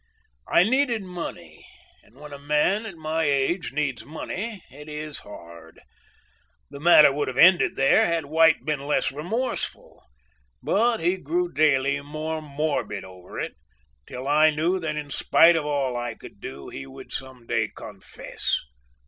[0.47, 1.63] I needed money,
[2.01, 5.79] and when a man at my age needs money it is hard.
[6.71, 10.01] The matter would have ended there had White been less remorseful,
[10.63, 13.53] but he grew daily more morbid over it,
[14.07, 17.67] till I knew that in spite of all I could do, he would some day
[17.69, 18.57] confess.